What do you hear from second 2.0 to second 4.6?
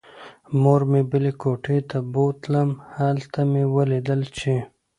بوتلم. هلته مې ولیدله چې